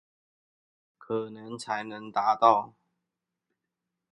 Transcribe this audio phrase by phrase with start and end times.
[0.97, 2.73] 可能才能達到